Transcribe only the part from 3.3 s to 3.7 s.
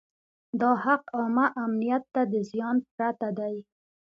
دی.